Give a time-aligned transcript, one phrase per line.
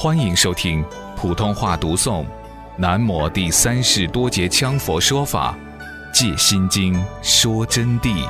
[0.00, 0.84] 欢迎收听
[1.16, 2.22] 普通话读诵
[2.76, 5.58] 《南摩第三世多杰羌佛说法·
[6.14, 8.24] 借心经说真谛》。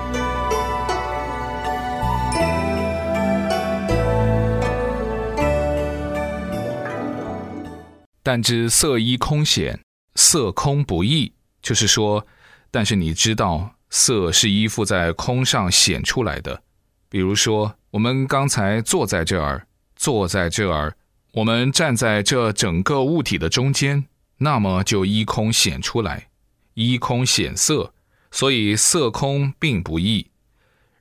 [8.23, 9.78] 但知色一空显，
[10.14, 12.27] 色空不异，就是说，
[12.70, 16.62] 但是你知道，色是依附在空上显出来的。
[17.10, 20.95] 比如说，我们刚才坐在这儿，坐在这儿。
[21.32, 24.06] 我们站在这整个物体的中间，
[24.38, 26.28] 那么就依空显出来，
[26.74, 27.92] 依空显色，
[28.30, 30.28] 所以色空并不异。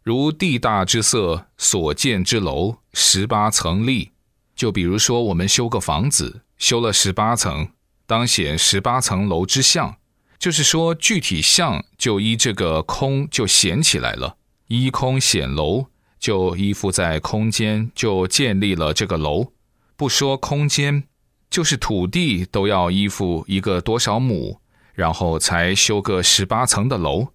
[0.04, 4.12] 如地大之色，所见之楼十八层立。
[4.56, 7.70] 就比如说，我们修个房子，修了十八层，
[8.06, 9.98] 当显十八层楼之相，
[10.40, 15.88] 就是说具体相就依这个空就显起来了，依空显楼，
[16.20, 19.52] 就依附在空间，就建立了这个楼。
[19.98, 21.06] 不说空间，
[21.50, 24.62] 就是土地都要依附一个多少亩，
[24.94, 27.30] 然后才修个十八层的楼。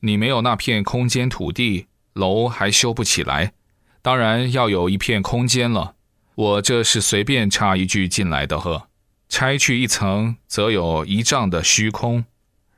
[0.00, 3.52] 你没有那片空间土地，楼还修不起来。
[4.02, 5.94] 当然要有一片空间了。
[6.34, 8.88] 我这是随便插一句进来的呵。
[9.28, 12.24] 拆去一层，则有一丈的虚空。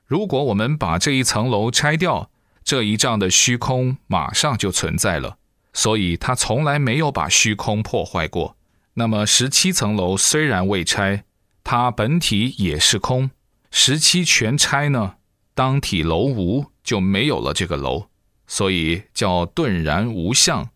[0.05, 2.31] 如果我们把这一层楼拆掉，
[2.63, 5.39] 这一丈的虚空马上就存在了。
[5.73, 8.56] 所以它从来没有把虚空破坏过。
[8.99, 11.25] 那么十七层楼虽然未拆，
[11.63, 13.31] 它本体也是空。
[13.71, 15.17] 十七全拆呢，
[15.55, 18.07] 当体楼无，就没有了这个楼，
[18.47, 20.71] 所以叫顿然无相。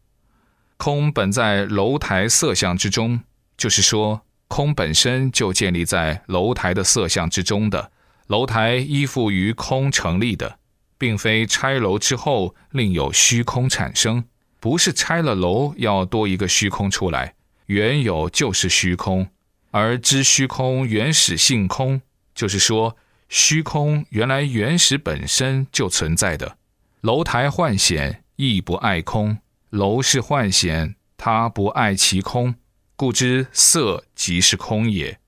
[0.77, 3.21] 空本在楼台色相之中，
[3.57, 7.91] 就是说空本身就建立在楼台的色相之中的。
[8.27, 10.59] 楼台依附于空成立的，
[10.99, 14.25] 并非拆楼之后另有虚空产生，
[14.61, 17.35] 不是拆了楼要多一个虚空出来。
[17.71, 19.29] 原有就是虚空，
[19.71, 22.03] 而知虚空原始性空，
[22.35, 22.97] 就是说
[23.29, 26.57] 虚空原来原始本身就存在的。
[27.01, 29.39] 楼台幻显亦不爱空，
[29.69, 32.57] 楼是幻显，它不爱其空，
[32.97, 35.21] 故知色即是空也。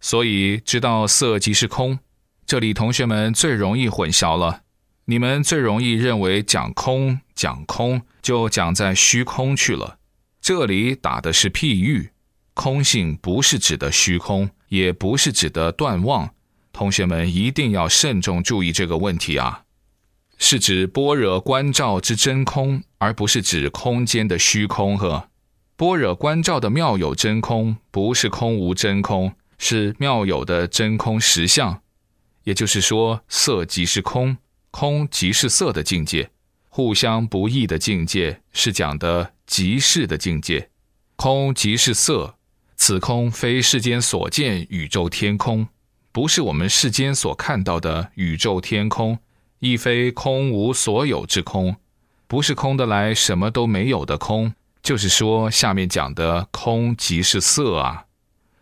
[0.00, 1.98] 所以知道色即是空，
[2.46, 4.62] 这里同学们最容易混淆了。
[5.04, 9.98] 你们最容易认为讲空讲空就讲在虚空去了。
[10.42, 12.10] 这里打的是譬喻，
[12.52, 16.34] 空性不是指的虚空，也不是指的断妄。
[16.72, 19.62] 同学们一定要慎重注意这个问题啊！
[20.38, 24.98] 是指般若观照之真空，而不是指空间的虚空。
[24.98, 25.28] 呵，
[25.76, 31.80] 般若观照的妙有真空，不是空无真空，是妙有的真空实相。
[32.42, 34.36] 也就是说，色即是空，
[34.72, 36.30] 空即是色的境界，
[36.74, 39.34] 互相不异的境界，是讲的。
[39.44, 40.70] 即是的境界，
[41.14, 42.36] 空即是色，
[42.74, 45.68] 此空非世间所见宇宙天空，
[46.10, 49.18] 不是我们世间所看到的宇宙天空，
[49.58, 51.76] 亦非空无所有之空，
[52.26, 58.06] 不是空得来什么都没有的空，就是说下面讲的空即是色啊，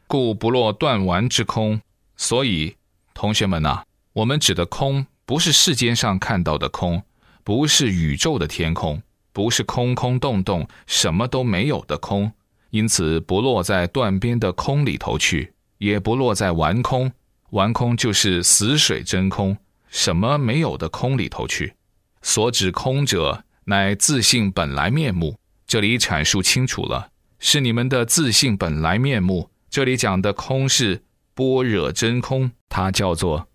[0.09, 1.81] 故不落断完之空。
[2.17, 2.75] 所以
[3.15, 3.85] 同学们呐，
[4.15, 7.05] 我们指的空，不是世间上看到的空，
[7.51, 9.03] 不是宇宙的天空。
[9.33, 12.31] 不是空空洞洞什么都没有的空，
[12.71, 17.11] 因此不落在断边的空里头去，也不落在完空。
[17.51, 19.57] 完空就是死水真空，
[19.89, 21.75] 什么没有的空里头去。
[22.23, 25.37] 所指空者，乃自性本来面目。
[25.67, 29.51] 这里阐述清楚了，是你们的自性本来面目。
[29.69, 31.03] 这里讲的空是
[31.35, 33.49] 般若真空，它叫做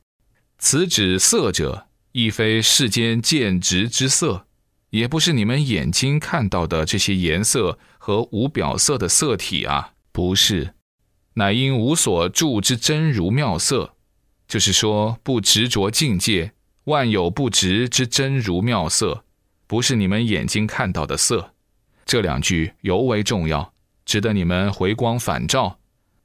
[0.57, 4.47] 此指色者，亦非世间见直之色。
[4.91, 10.75] 也不是你们眼睛看到的这些颜色和无表色的色体啊，不是，
[11.33, 13.95] 乃因无所住之真如妙色，
[14.47, 16.53] 就是说不执着境界，
[16.85, 19.25] 万有不执之真如妙色，
[19.67, 21.51] 不是你们眼睛看到的色。
[22.05, 23.73] 这两句尤为重要，
[24.05, 25.79] 值得你们回光返照。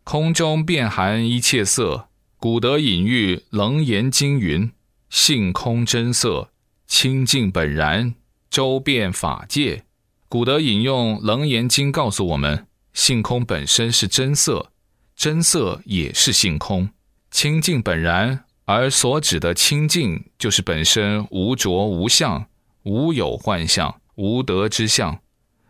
[0.05, 2.07] 空中遍含一切色，
[2.37, 4.71] 古德隐喻楞严经云：
[5.11, 6.53] 性空真色，
[6.87, 8.15] 清净本然。
[8.49, 9.83] 周遍法界，
[10.29, 14.71] 古德引用《楞严经》告诉我们：性空本身是真色，
[15.17, 16.91] 真色也是性空，
[17.33, 18.45] 清净本然。
[18.67, 22.47] 而所指的清净，就是本身无着无相，
[22.85, 25.21] 无有幻象，无德之相。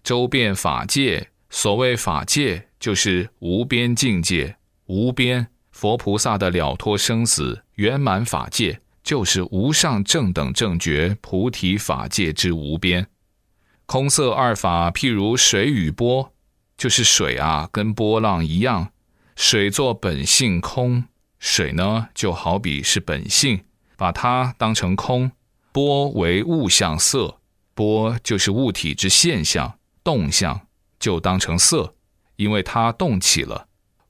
[0.04, 8.80] 周遍法界，所谓法界，就是无边境界，无边佛菩萨的了脱生死圆满法界。
[9.10, 13.08] 就是无上正等正觉菩提法界之无边，
[13.84, 16.32] 空色二法，譬如水与波，
[16.76, 18.92] 就是水啊，跟波浪一样，
[19.34, 21.06] 水作本性空，
[21.40, 23.64] 水呢就好比是本性，
[23.96, 25.32] 把它当成空。
[25.72, 27.40] 波为物象色，
[27.74, 30.68] 波就是物体之现象、动向，
[31.00, 31.96] 就当成色，
[32.36, 33.66] 因为它动起了。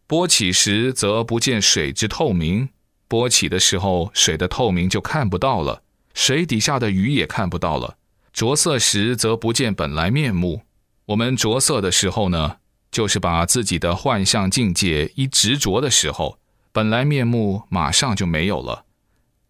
[0.06, 2.68] 波起时，则不见水之透明。
[3.10, 5.82] 波起的时候，水的透明就看不到了，
[6.14, 7.96] 水底下的鱼也看不到了。
[8.32, 10.62] 着色时，则不见本来面目。
[11.06, 12.58] 我们着色的时候呢，
[12.92, 16.38] 就是把自己的幻象境界一执着的时候，
[16.70, 18.84] 本来面目马上就没有了。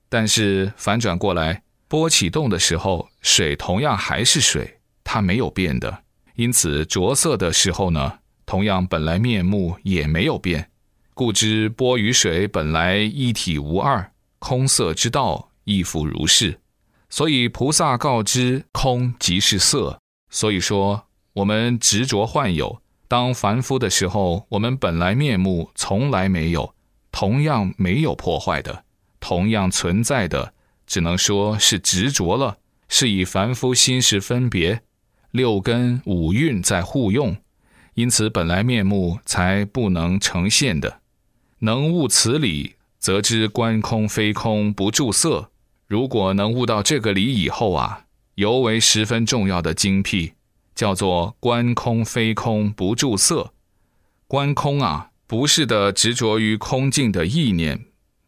[0.09, 1.63] 但是反转过来。
[1.87, 6.05] 波启动的时候，水同样还是水，它没有变的。
[6.37, 10.71] 因此着色的时候呢，同样本来面目也没有变。
[11.21, 16.59] 故知波与水本来一体无二，空色之道亦复如是。
[17.11, 20.01] 所以菩萨告知空即是色。
[20.31, 26.75] 所以说，我们执着幻有，当凡夫的时候，我们本来面目从来没有，
[27.13, 28.85] 同样没有破坏的，
[29.21, 30.55] 同样存在的。
[30.87, 32.57] 只能说是执着了，
[32.89, 34.81] 是以凡夫心识分别，
[35.33, 37.37] 六根五蕴在互用，
[37.93, 41.00] 因此本来面目才不能呈现的。
[41.63, 45.51] 能悟此理，则知观空非空，不住色。
[45.87, 50.33] 如果能悟到这个理以后啊，尤为十分重要的精辟，
[50.75, 53.53] 叫做观空非空，不住色。
[54.27, 57.81] 观空啊，不是的执着于空境的意念；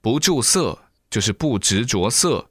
[0.02, 2.50] 不住色，就是不执着色。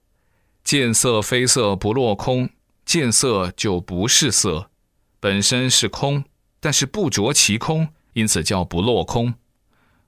[0.64, 2.50] 见色非色不落空，
[2.86, 4.72] 见色就不是色，
[5.20, 6.24] 本身是空，
[6.60, 9.36] 但是不着其空，因此叫不落空。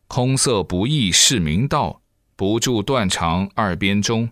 [0.07, 2.01] 空色不异是明道，
[2.35, 4.29] 不住断肠二边中，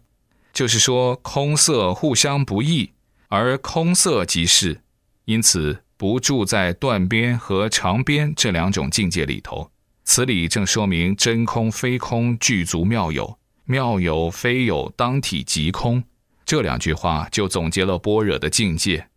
[0.53, 2.91] 就是说空色互相不异，
[3.29, 4.81] 而空色即是，
[5.25, 9.71] 因此不住在断边和长边这两种境界里头。
[10.03, 16.03] 此理正说明真空非空具足妙有，妙有非有当体即空。
[16.43, 19.07] 这两句话就总结了般若的境界：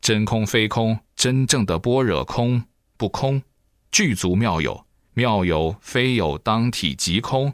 [0.00, 2.62] 真空非空，真正的般若空
[2.96, 3.42] 不空，
[3.90, 4.85] 具足妙有；
[5.18, 7.52] 妙有非有，当体即空；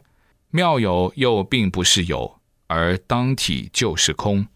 [0.49, 4.47] 妙有又并不是有，而当体就是空。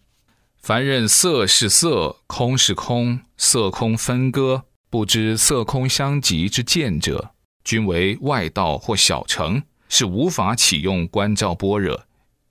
[0.58, 7.30] 凡认色是色，空是空，色空分割，不知色空相即之见者，
[7.64, 11.98] 均为外道或小乘，是无法启用观照般若。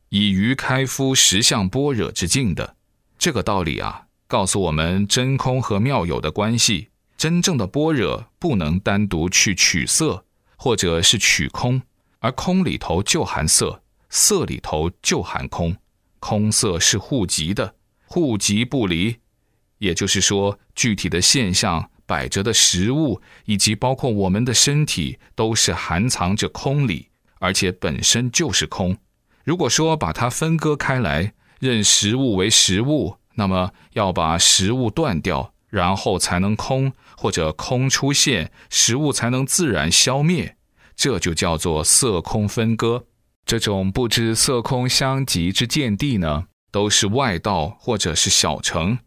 [0.09, 2.77] 以于开敷实相般若之境的
[3.19, 6.87] 这个道理啊，告诉我们真空和妙有的关系。
[7.15, 10.23] 真正的般若不能单独去取色，
[10.57, 11.81] 或者是取空，
[12.19, 15.77] 而空里头就含色，色里头就含空，
[16.19, 17.75] 空色是互即的，
[18.05, 19.15] 互即不离。
[19.77, 28.97] 也就是说，具体的现象、摆着的实物，以及包括我们的身体，都是含藏着空里，而且本身就是空。
[29.43, 40.55] 如果说把它分割开来，认实物为实物，那么要把实物断掉，然后才能空，或者空出现，实物才能自然消灭，
[40.95, 43.07] 这就叫做色空分割。
[43.45, 48.99] 这种不知色空相即之见地呢，都是外道或者是小乘。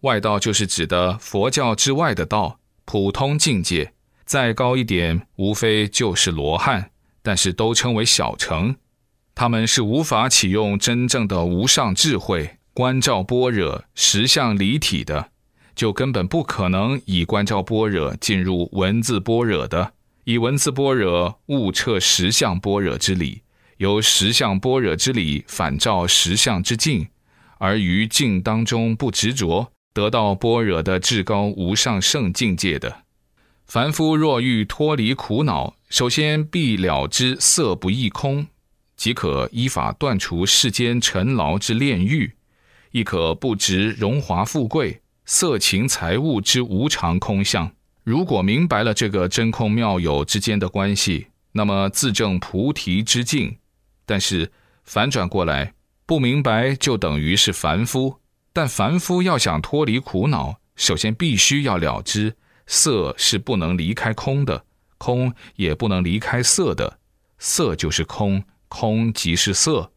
[0.00, 3.94] 外道就是指的佛教之外的道，普通境界，
[4.24, 6.90] 再高一点，无非就是罗汉，
[7.22, 8.76] 但是都称为小乘。
[9.34, 15.30] 他们是无法启用真正的无上智慧观照般若实相离体的，
[15.76, 19.92] 就根本不可能以观照般若进入文字般若的，
[20.24, 23.42] 以文字般若悟彻实相般若之理，
[23.76, 27.06] 由实相般若之理反照实相之境，
[27.58, 33.02] 而于境当中不执着，得到般若的至高无上圣境界的。
[33.66, 38.46] 凡夫若欲脱离苦恼，首先必了知色不异空。
[38.96, 42.32] 即可依法断除世间尘劳之炼狱，
[42.92, 47.68] 亦可不执荣华富贵、色情财物之无常空相。
[48.04, 53.58] 如果明白了这个真空妙有之间的关系，那么自证菩提之境。
[54.06, 54.50] 但是
[54.84, 55.74] 反转过来，
[56.06, 58.20] 不明白就等于是凡夫。
[58.52, 62.36] 但凡夫要想脱离苦恼，首先必须要了知
[62.68, 64.64] 色是不能离开空的，
[64.96, 66.98] 空也不能离开色的，
[67.38, 68.42] 色就是空。
[68.68, 69.90] 空即是色，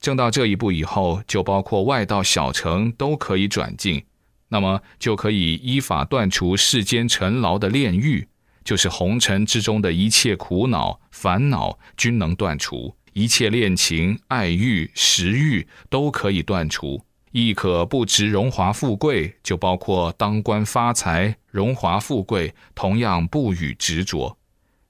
[0.00, 4.04] 证到这一步以后，就包括外道小乘都可以转进，
[4.48, 8.28] 那么就可以依法断除世间尘劳的炼狱，
[8.64, 24.38] 就是红尘之中的一切苦恼烦恼均能断除，一切恋情爱欲食欲都可以断除，亦可不执荣华富贵，就包括当官发财荣华富贵，同样不予执着。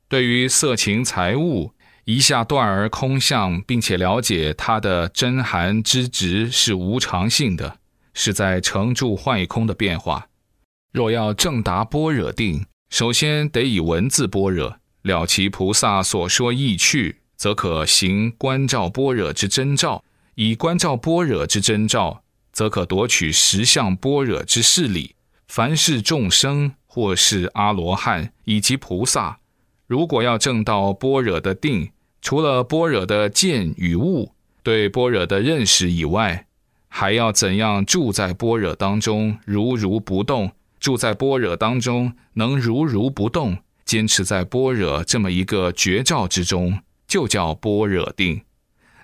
[0.09, 1.73] 对于色情财物，
[2.05, 7.79] 一下断而空相，并且了解它的真含之值是无常性的，
[8.19, 10.27] 是在成住坏空的变化。
[10.91, 20.03] 若要正达般若定，首先得以文字般若了其菩萨所说意趣，则可行观照般若之真照；
[20.35, 25.15] 以观照般若之真照，则可夺取实相般若之事理。
[25.47, 29.39] 凡是众生，或是阿罗汉以及菩萨。
[29.87, 34.33] 如果要证到般若的定，除了般若的见与悟
[34.65, 36.48] 对般若的认识以外，
[36.89, 40.53] 还要怎样住在般若当中，如如不动？
[40.81, 48.43] 住在般若当中，能如如不动，坚持在般若这么一个绝照之中，就叫般若定。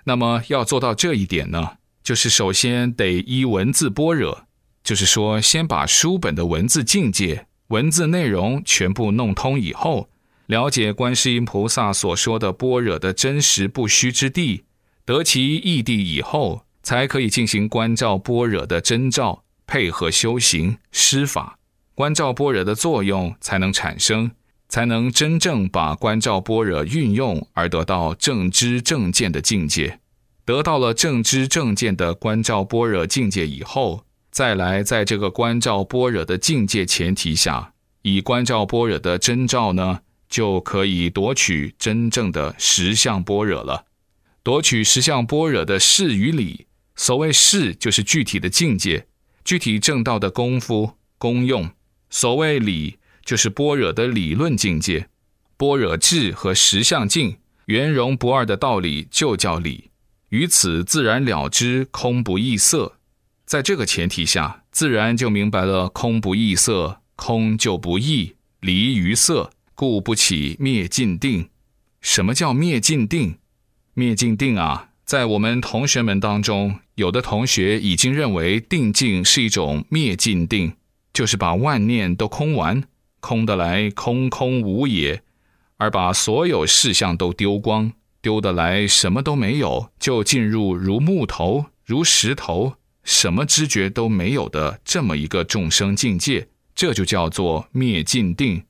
[0.05, 4.45] 那么要做到这一点呢，就是首先得依文字般若，
[4.83, 10.09] 就是说，先把书本的文字境界、文字内容全部弄通以后。
[10.45, 14.63] 了解观世音菩萨所说的般若的真实不虚之地，
[15.03, 21.57] 得其义地以后，才可以进行观照般若的真照，配合修行施法，
[21.95, 24.29] 观照般若的作用才能产生，
[24.69, 29.99] 才能真正把观照般若运用而得到正知正见的境界。
[30.45, 37.73] 得到了正知正见的观照般若境界以后，再来在这个观照般若的境界前提下，
[38.03, 40.01] 以观照般若的真照呢？
[40.27, 43.85] 就可以夺取真正的实相般若了。
[44.43, 49.07] 夺取实相般若的事与理，所谓事就是具体的境界、
[49.43, 51.69] 具体正道的功夫功用；
[52.09, 55.09] 所谓理就是般若的理论境界。
[55.57, 59.91] 般若智和实相境圆融不二的道理就叫理。
[60.29, 62.97] 于此自然了之空不异色。
[63.45, 69.51] 在这个前提下，自然就明白了空不异色，空就不异，离于色。
[69.75, 71.49] 故不起灭尽定。
[71.99, 73.39] 什么叫灭尽定？
[73.93, 80.73] 灭尽定啊，在我们同学们当中，有的同学已经认为定境是一种灭尽定，
[81.13, 82.83] 就是把万念都空完，
[83.19, 85.21] 空得来空空无也，
[85.77, 98.63] 而把所有事项都丢光，丢得来什么都没有，就进入如木头、如石头，什么知觉都没有的这么一个众生境界，这就叫做灭尽定。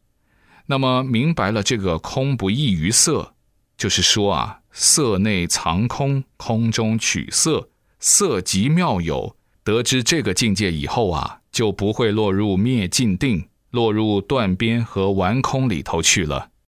[0.66, 3.36] 那么明白了这个空不异于色，
[3.78, 9.38] 就是说啊，色内藏空，空中取色，色即妙有。
[9.64, 16.50] 得知这个境界以后啊，就不会落入灭尽定，落入断边和玩空里头去了。